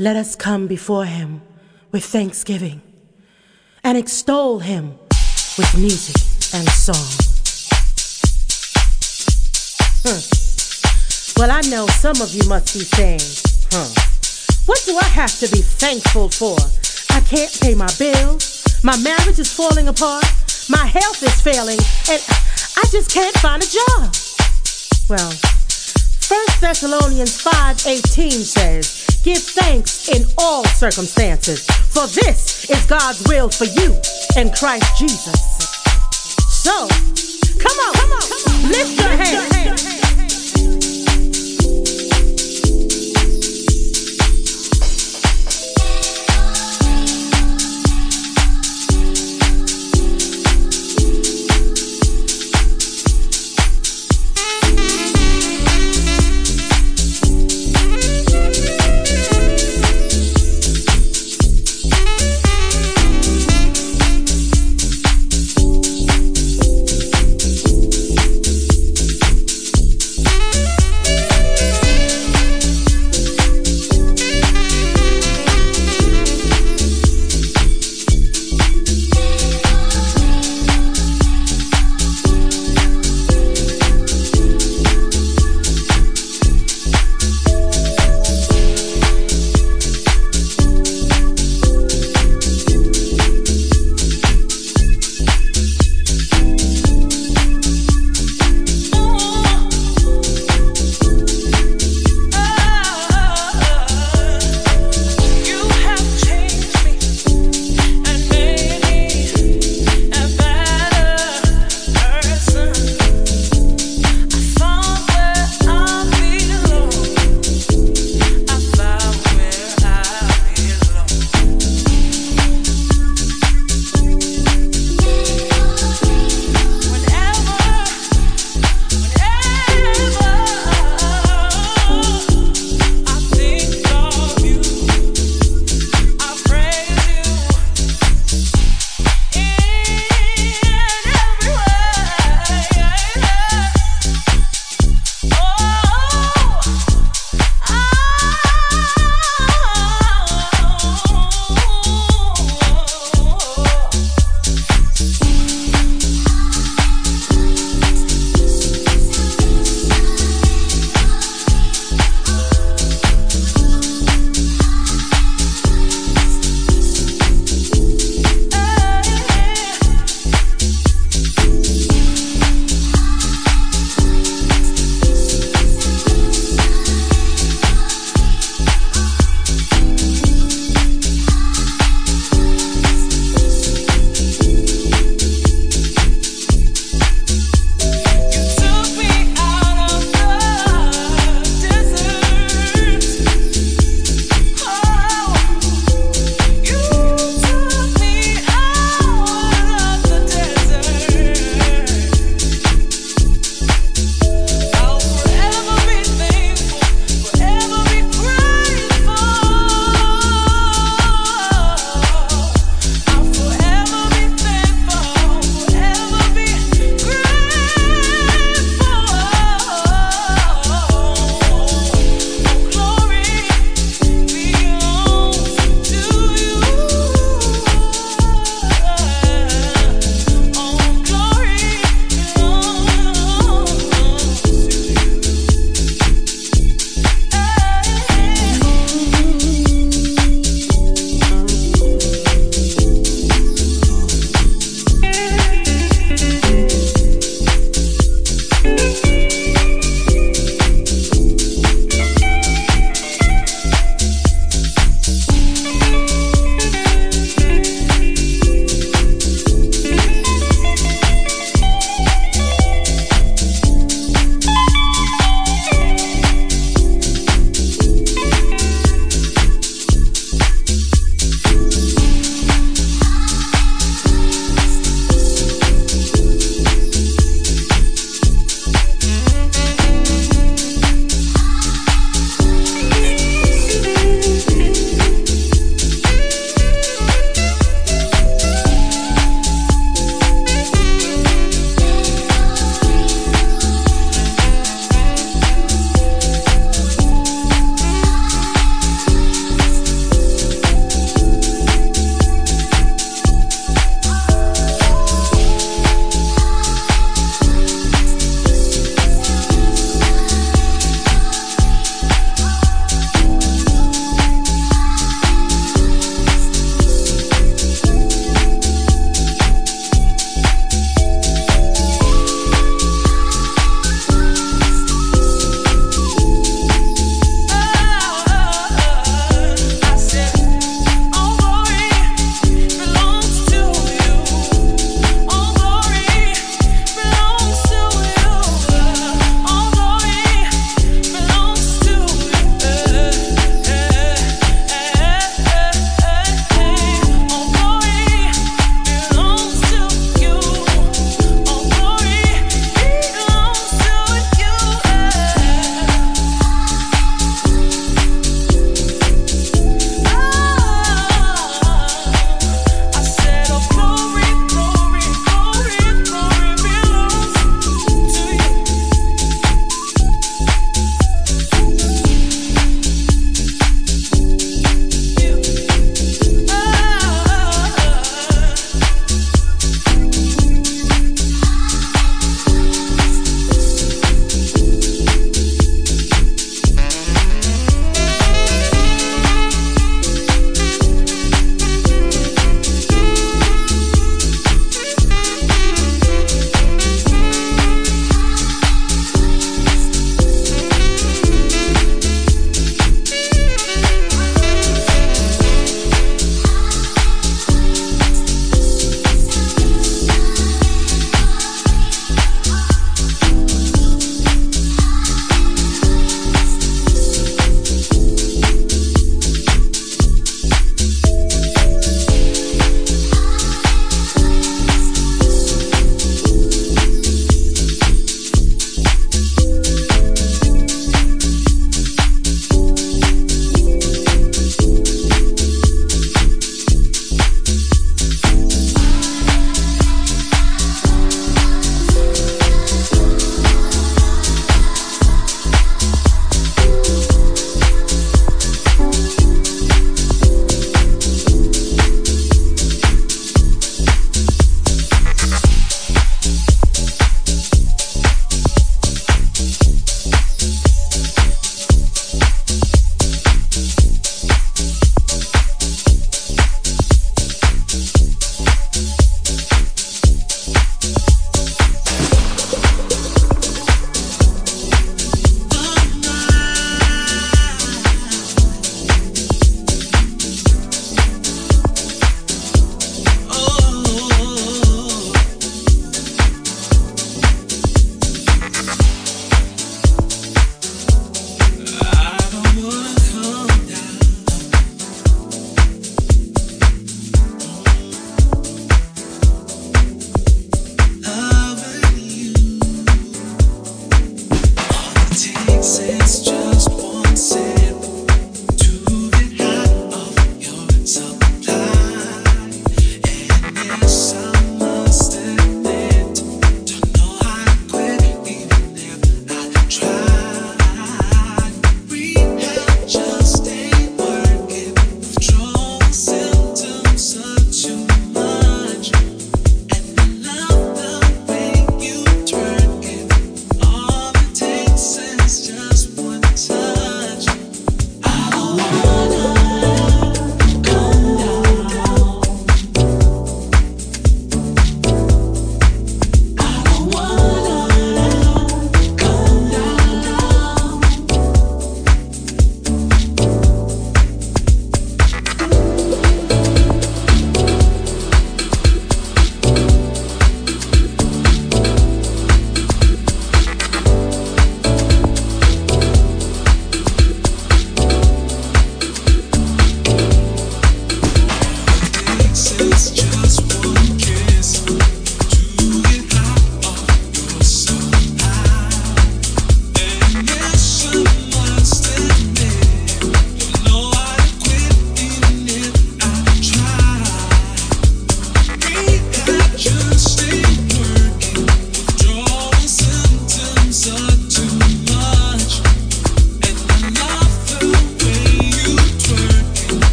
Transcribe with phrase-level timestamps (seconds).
[0.00, 1.42] Let us come before him
[1.92, 2.80] with thanksgiving
[3.84, 4.94] and extol him
[5.58, 6.16] with music
[6.54, 7.04] and song.
[10.00, 10.24] Hmm.
[11.38, 13.20] Well, I know some of you must be saying,
[13.70, 13.92] huh,
[14.64, 16.56] what do I have to be thankful for?
[17.14, 20.24] I can't pay my bills, my marriage is falling apart,
[20.70, 21.78] my health is failing,
[22.08, 22.22] and
[22.78, 24.16] I just can't find a job.
[25.10, 25.30] Well,
[26.30, 33.64] 1 Thessalonians 5:18 says, Give thanks in all circumstances, for this is God's will for
[33.64, 33.94] you
[34.36, 35.38] in Christ Jesus.
[36.62, 36.88] So,
[37.58, 38.70] come on, come on, come on.
[38.70, 39.89] lift your hands.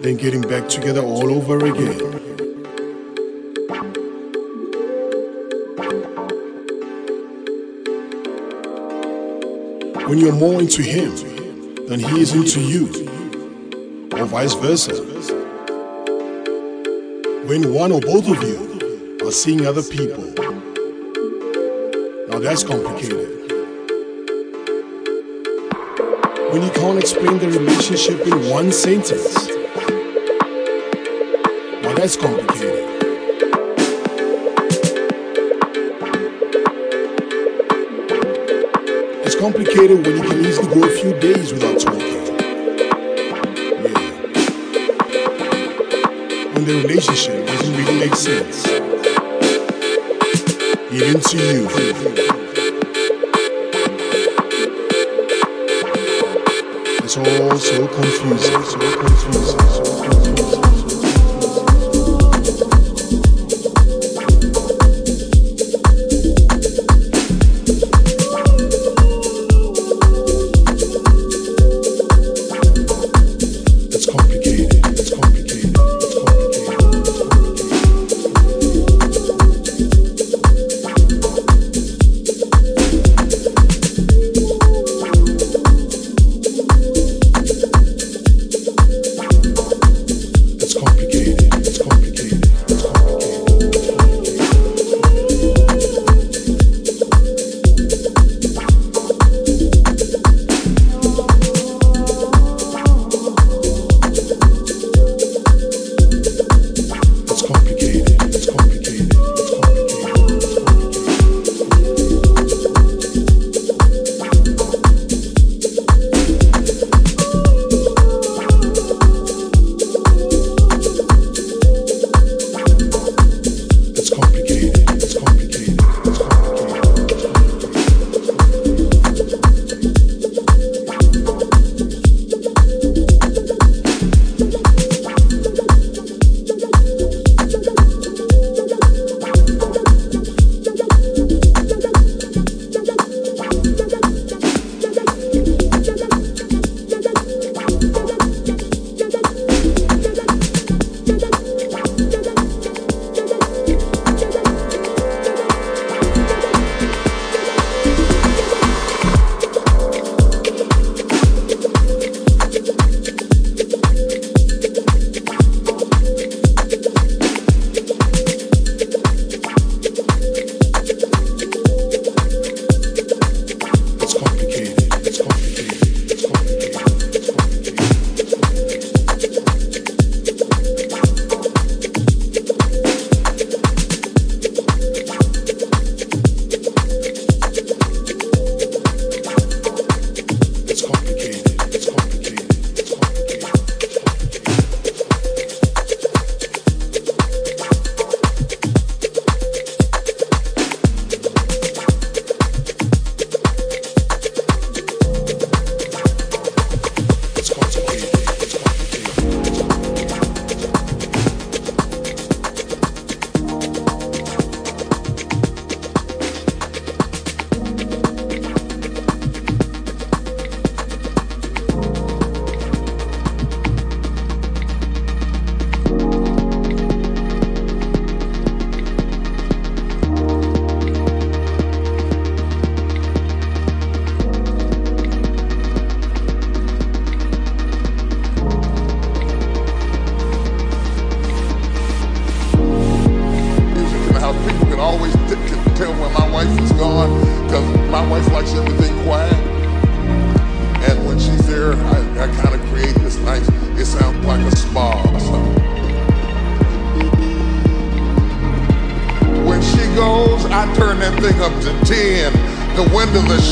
[0.00, 1.98] Then getting back together all over again.
[10.08, 11.14] When you're more into him
[11.86, 12.86] than he is into you,
[14.12, 14.94] or vice versa.
[17.46, 20.24] When one or both of you are seeing other people,
[22.28, 23.38] now that's complicated.
[26.50, 29.57] when you can't explain the relationship in one sentence.
[31.98, 32.78] That's complicated.
[39.26, 42.26] It's complicated when you can easily go a few days without talking.
[43.82, 43.98] Yeah.
[46.52, 48.64] When the relationship doesn't really make sense.
[50.92, 51.68] Even to you.
[57.02, 60.67] It's all so confusing, so confusing, so confusing.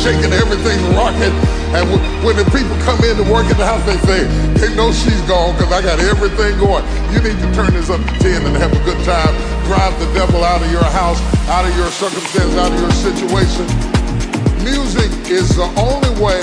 [0.06, 1.34] Shaking, everything's rocking.
[1.74, 1.82] And
[2.22, 4.22] when the people come in to work in the house, they say,
[4.54, 6.86] they know she's gone because I got everything going.
[7.10, 9.34] You need to turn this up to 10 and have a good time.
[9.66, 11.18] Drive the devil out of your house,
[11.50, 13.66] out of your circumstance, out of your situation.
[14.62, 16.38] Music is the only way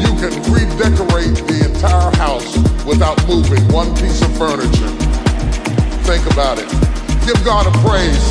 [0.00, 2.56] you can redecorate the entire house
[2.88, 4.92] without moving one piece of furniture.
[6.08, 6.68] Think about it.
[7.28, 8.24] Give God a praise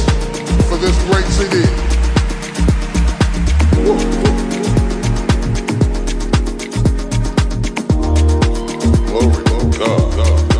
[0.65, 1.61] for this great CD.
[9.13, 10.52] Glory, oh God, God.